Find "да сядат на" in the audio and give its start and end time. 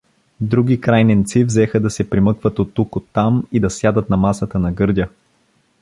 3.59-4.17